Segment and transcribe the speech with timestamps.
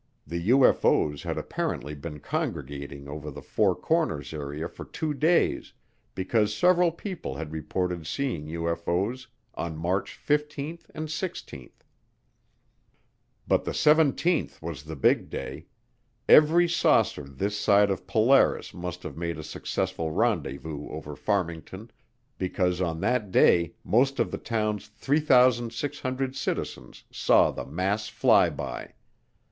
[0.25, 5.73] The UFO's had apparently been congregating over the four corners area for two days
[6.15, 11.69] because several people had reported seeing UFO's on March 15 and 16.
[13.47, 15.67] But the seventeenth was the big day,
[16.27, 21.91] every saucer this side of Polaris must have made a successful rendezvous over Farmington,
[22.39, 28.95] because on that day most of the town's 3,600 citizens saw the mass fly by.